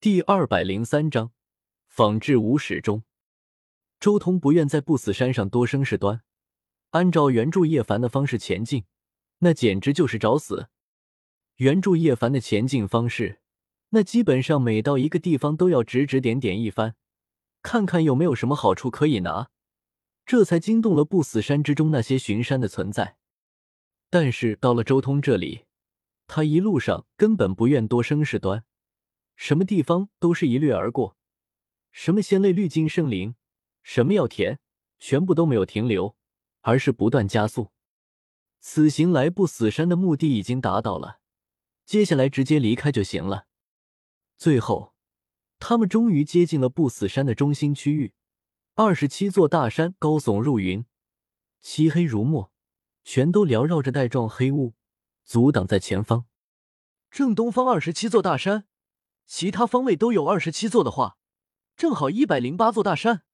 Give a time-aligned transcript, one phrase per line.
[0.00, 1.32] 第二百零三章，
[1.88, 3.02] 仿制无始终。
[3.98, 6.22] 周通不愿在不死山上多生事端，
[6.90, 8.84] 按照原著叶凡的方式前进，
[9.38, 10.68] 那简直就是找死。
[11.56, 13.40] 原著叶凡的前进方式，
[13.88, 16.94] 那基本上每到一个地方都要指指点点一番，
[17.60, 19.50] 看看有没有什么好处可以拿，
[20.24, 23.16] 这才惊动了不死山之中那些巡山的存在。
[24.08, 25.64] 但是到了周通这里，
[26.28, 28.64] 他一路上根本不愿多生事端，
[29.38, 31.16] 什么地方都是一掠而过，
[31.92, 33.36] 什么仙类绿金圣灵，
[33.84, 34.58] 什么药田，
[34.98, 36.16] 全部都没有停留，
[36.62, 37.70] 而是不断加速。
[38.58, 41.20] 此行来不死山的目的已经达到了。
[41.86, 43.46] 接下来直接离开就行了。
[44.36, 44.96] 最后，
[45.60, 48.14] 他们终于接近了不死山的中心区域。
[48.74, 50.84] 二十七座大山高耸入云，
[51.60, 52.52] 漆黑如墨，
[53.04, 54.74] 全都缭绕着带状黑雾，
[55.24, 56.26] 阻挡在前方。
[57.08, 58.66] 正东方二十七座大山，
[59.28, 61.18] 其他方位都有二十七座的话，
[61.76, 63.24] 正好一百零八座大山。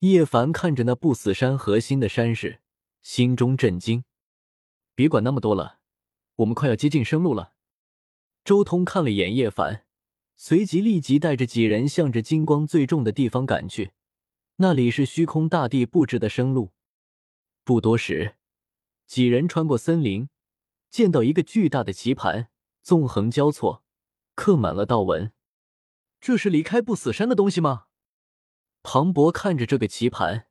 [0.00, 2.60] 叶凡看着那不死山核心的山势，
[3.00, 4.04] 心中震惊。
[4.94, 5.78] 别管那么多了，
[6.36, 7.54] 我们快要接近生路了。
[8.44, 9.86] 周通看了眼叶凡，
[10.36, 13.92] 随即立即带着几人向着金光最重的地方赶去。
[14.56, 16.72] 那里是虚空大帝布置的生路。
[17.64, 18.36] 不多时，
[19.06, 20.28] 几人穿过森林，
[20.90, 22.50] 见到一个巨大的棋盘，
[22.82, 23.82] 纵横交错，
[24.38, 25.32] 刻满了道纹。
[26.20, 27.86] 这是离开不死山的东西吗？
[28.84, 30.46] 庞博看着这个棋盘，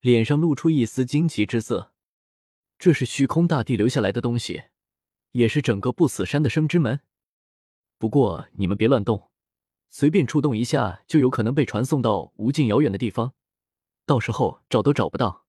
[0.00, 1.92] 脸上露出一丝惊奇之色。
[2.78, 4.64] 这是虚空大帝留下来的东西，
[5.32, 7.02] 也是整个不死山的生之门。
[7.98, 9.30] 不过你们别乱动，
[9.90, 13.34] 随便触动一下就有可能被传送到无尽遥远的地方，
[14.06, 15.44] 到时候找都找不到。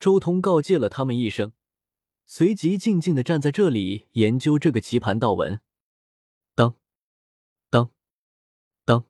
[0.00, 1.52] 周通告诫了他们一声，
[2.26, 5.60] 随即静静的站在这里研究这个棋盘道纹。
[6.54, 6.76] 当，
[7.70, 7.90] 当，
[8.84, 9.04] 当，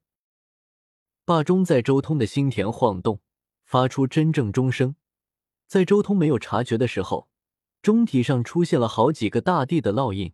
[1.29, 3.21] 霸钟在周通的心田晃动，
[3.63, 4.97] 发出真正钟声。
[5.67, 7.29] 在周通没有察觉的时候，
[7.83, 10.33] 钟体上出现了好几个大地的烙印。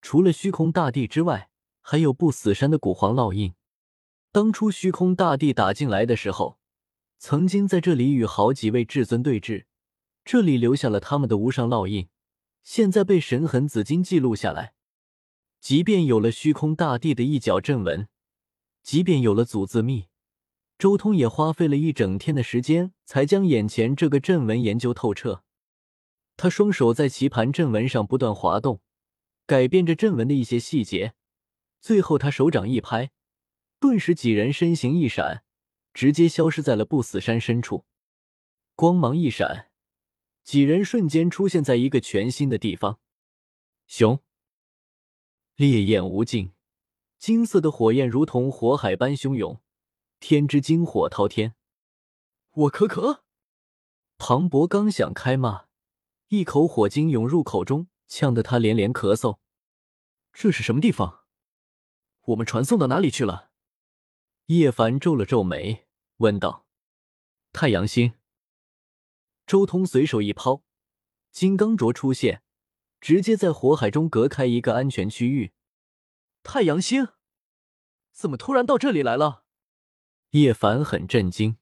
[0.00, 3.54] 除了虚空大帝之外，还有不死山的古皇烙印。
[4.30, 6.60] 当初虚空大帝打进来的时候，
[7.18, 9.64] 曾经在这里与好几位至尊对峙，
[10.24, 12.08] 这里留下了他们的无上烙印。
[12.62, 14.74] 现在被神痕紫金记录下来。
[15.60, 18.06] 即便有了虚空大帝的一角阵纹，
[18.84, 20.06] 即便有了祖字密，
[20.80, 25.44] 周通也花费了一整天的时间，才将眼前这个阵纹研究透彻。
[26.38, 28.80] 他双手在棋盘阵纹上不断滑动。
[29.44, 31.12] 改变着阵纹的一些细节，
[31.80, 33.10] 最后他手掌一拍，
[33.78, 35.42] 顿时几人身形一闪，
[35.92, 37.84] 直接消失在了不死山深处。
[38.74, 39.70] 光芒一闪，
[40.44, 43.00] 几人瞬间出现在一个全新的地方。
[43.86, 44.20] 熊，
[45.56, 46.52] 烈焰无尽，
[47.18, 49.60] 金色的火焰如同火海般汹涌，
[50.20, 51.56] 天之金火滔天。
[52.52, 53.24] 我可可！
[54.18, 55.64] 庞博刚想开骂，
[56.28, 57.88] 一口火精涌入口中。
[58.06, 59.38] 呛得他连连咳嗽。
[60.32, 61.24] 这是什么地方？
[62.22, 63.52] 我们传送到哪里去了？
[64.46, 65.86] 叶凡皱了皱眉，
[66.16, 66.66] 问道
[67.54, 68.14] ：“太阳星。”
[69.46, 70.64] 周通随手一抛，
[71.30, 72.42] 金刚镯出现，
[73.00, 75.52] 直接在火海中隔开一个安全区域。
[76.42, 77.10] 太阳星，
[78.10, 79.44] 怎么突然到这里来了？
[80.30, 81.56] 叶凡很震惊。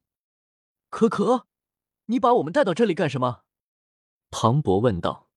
[0.90, 1.46] 可可，
[2.06, 3.44] 你把我们带到这里干什么？
[4.30, 5.30] 庞博问道。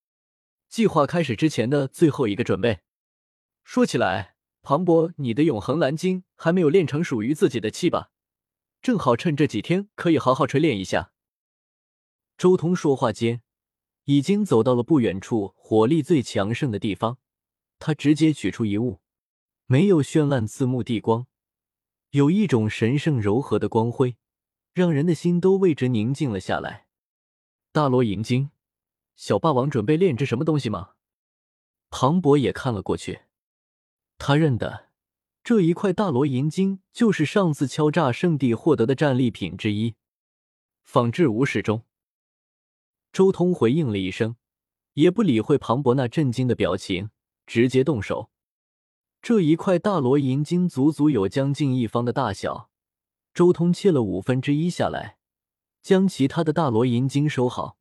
[0.67, 2.81] 计划开始之前的最后一个准备。
[3.63, 8.11] 说起来，庞博，你的永恒蓝晶还没有练成属于自己的气吧？
[8.81, 11.13] 正好趁这几天可以好好锤炼一下。
[12.37, 13.41] 周通说话间，
[14.05, 17.17] 已经走到了不远处火力最强盛的地方。
[17.79, 18.99] 他直接取出一物，
[19.67, 21.27] 没有绚烂刺目地光，
[22.11, 24.17] 有一种神圣柔和的光辉，
[24.73, 26.87] 让人的心都为之宁静了下来。
[27.71, 28.51] 大罗银晶。
[29.15, 30.93] 小霸王准备炼制什么东西吗？
[31.89, 33.21] 庞博也看了过去，
[34.17, 34.89] 他认得
[35.43, 39.95] 这一块大罗银晶就是上次敲诈圣地获得的战利品之一。
[40.83, 41.83] 仿制无始终。
[43.13, 44.35] 周通回应了一声，
[44.93, 47.11] 也不理会庞博那震惊的表情，
[47.45, 48.30] 直接动手。
[49.21, 52.71] 这一块大罗银晶足足有将近一方的大小，
[53.35, 55.17] 周通切了五分之一下来，
[55.83, 57.77] 将其他的大罗银晶收好。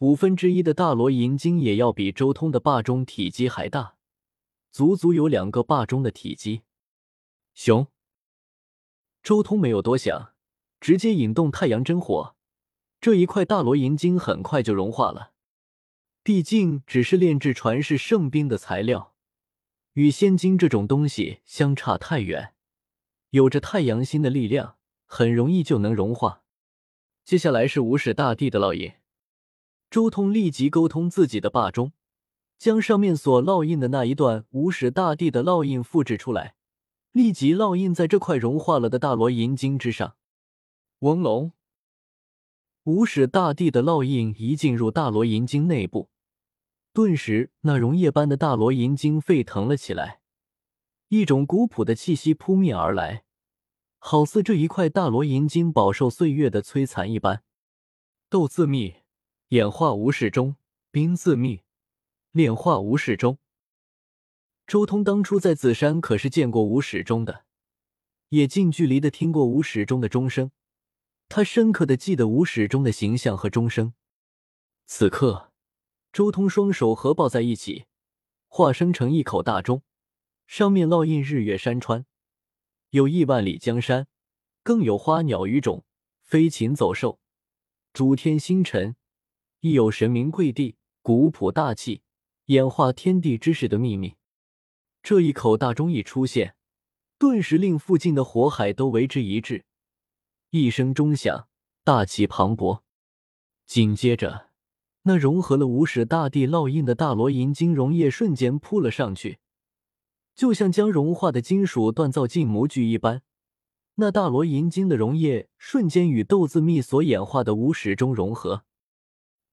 [0.00, 3.94] 五分之一的大罗银晶也要比周通的霸钟体积还大，
[4.70, 6.62] 足足有两个霸钟的体积。
[7.54, 7.86] 熊，
[9.22, 10.34] 周通没有多想，
[10.78, 12.34] 直接引动太阳真火，
[13.00, 15.32] 这一块大罗银晶很快就融化了。
[16.22, 19.11] 毕竟只是炼制传世圣兵的材料，
[19.94, 22.54] 与仙金这种东西相差太远，
[23.28, 26.44] 有着太阳星的力量，很容易就能融化。
[27.24, 28.92] 接下来是无始大帝的烙印。
[29.90, 31.92] 周通立即沟通自己的霸中，
[32.56, 36.54] 将上面所烙印的那一段无始大帝的烙印复制出来，
[37.10, 40.16] 立即烙印在这块融化了的大罗银晶之上。
[41.00, 41.52] 嗡隆，
[42.84, 46.08] 无始大帝的烙印一进入大罗银晶内部，
[46.92, 50.20] 顿时那溶液般的大罗银晶沸腾了起来，
[51.08, 53.24] 一种古朴的气息扑面而来，
[53.98, 57.42] 好似这一块大罗银晶饱受岁月的摧残一般。
[58.28, 59.02] 斗字密。
[59.48, 60.56] 演化无始中，
[60.90, 61.58] 冰字密；
[62.30, 63.36] 炼化无始中。
[64.66, 67.44] 周通当初在紫山可是见过无始中的，
[68.30, 70.52] 也近距离的听过无始中的钟声，
[71.28, 73.92] 他深刻的记得无始中的形象和钟声。
[74.86, 75.51] 此刻，
[76.12, 77.86] 周通双手合抱在一起，
[78.46, 79.82] 化生成一口大钟，
[80.46, 82.04] 上面烙印日月山川，
[82.90, 84.06] 有亿万里江山，
[84.62, 85.84] 更有花鸟鱼种、
[86.20, 87.18] 飞禽走兽、
[87.92, 88.94] 诸天星辰。
[89.60, 92.02] 亦有神明跪地、古朴大气、
[92.46, 94.16] 演化天地之势的秘密。
[95.04, 96.56] 这一口大钟一出现，
[97.16, 99.64] 顿时令附近的火海都为之一滞。
[100.50, 101.48] 一声钟响，
[101.84, 102.82] 大气磅礴。
[103.66, 104.50] 紧接着，
[105.02, 109.38] 那融合了无始大地烙印的大罗银金溶液瞬间扑了上去，
[110.34, 113.22] 就像将融化的金属锻造进模具一般。
[113.96, 118.64] 那大罗银金的溶液瞬间与豆子蜜所演化的五始钟融合。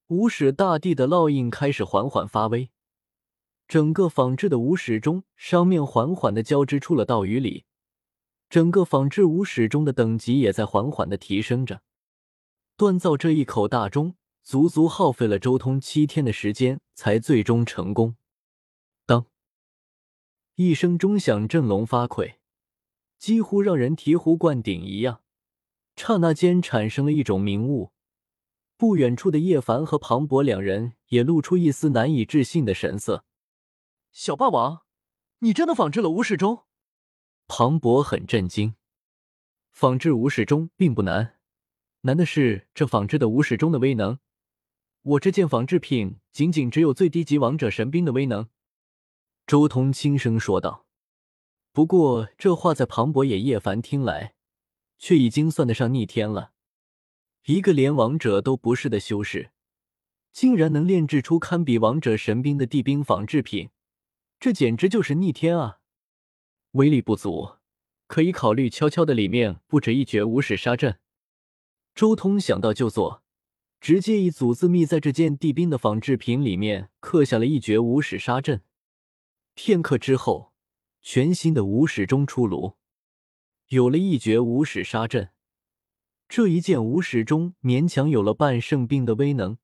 [0.07, 2.69] 无始大帝的烙印开始缓缓发威，
[3.67, 7.65] 整个仿制的无始钟上面缓缓的交织出了道与理，
[8.49, 11.81] 整个仿制五始钟的等级也在缓缓的提升着。
[12.77, 14.15] 锻造这一口大钟，
[14.49, 18.15] 足足耗费了周通七天的时间，才最终成功。
[19.05, 19.27] 当
[20.55, 22.37] 一声钟响，振聋发聩，
[23.19, 25.21] 几乎让人醍醐灌顶一样，
[25.95, 27.91] 刹那间产生了一种明悟。
[28.75, 33.25] 不远处的叶凡和庞博两人也露出一丝难以置信的神色。
[34.11, 34.81] 小霸王，
[35.41, 36.65] 你真的仿制了无始钟？
[37.47, 38.73] 庞博很震惊。
[39.69, 41.35] 仿制无始钟并不难，
[42.01, 44.17] 难的是这仿制的无始钟的威能。
[45.09, 48.47] 我这件仿制品仅仅只有最低级王者神兵的威能。
[49.47, 50.85] 周通轻声说道。
[51.71, 54.35] 不过这话在庞博也叶凡听来，
[54.99, 56.51] 却已经算得上逆天了。
[57.45, 59.49] 一个连王者都不是的修士，
[60.31, 63.69] 竟然能炼制出堪比王者神兵的地兵仿制品，
[64.39, 65.79] 这简直就是逆天啊！
[66.73, 67.55] 威力不足，
[68.05, 70.99] 可以考虑悄悄的里面布置一绝无始杀阵。
[71.95, 73.23] 周通想到就做，
[73.79, 78.61] 直接以祖字秘在这件地兵的仿制品里面刻下了一绝无始杀阵。
[79.53, 80.53] 片刻之后，
[81.01, 82.75] 全新的无始钟出炉，
[83.67, 85.29] 有了一绝无始杀阵。
[86.27, 89.57] 这一件无始钟勉强有了半圣兵的威能，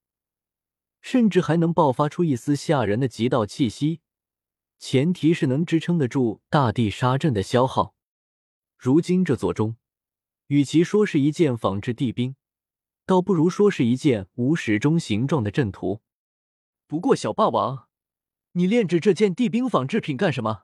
[1.02, 4.00] 甚至还能爆发出一丝吓人的极道气息，
[4.80, 7.96] 前提是能支撑得住大地杀阵的消耗。
[8.78, 9.76] 如今这座钟，
[10.48, 12.36] 与其说是一件仿制地兵，
[13.06, 16.02] 倒不如说是一件无始钟形状的阵图。
[16.88, 17.88] 不过小霸王，
[18.54, 20.64] 你炼制这件地兵仿制品干什么？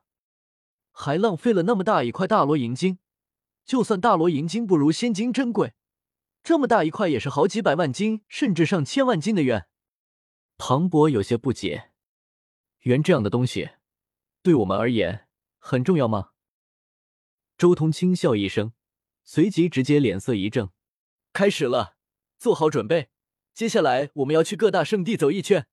[0.92, 3.00] 还浪费了那么大一块大罗银晶，
[3.64, 5.74] 就算大罗银晶不如仙金珍贵。
[6.44, 9.68] 这么大一块也是好几百万斤，甚至上千万斤的元。
[10.57, 11.92] 庞博有些不解，
[12.80, 13.69] 圆这样的东西，
[14.42, 15.28] 对我们而言
[15.60, 16.31] 很重要吗？
[17.57, 18.74] 周通轻笑一声，
[19.24, 20.71] 随即直接脸色一正，
[21.31, 21.98] 开始了，
[22.42, 23.10] 做好准备，
[23.54, 25.68] 接下来我们要去各大圣地走一圈。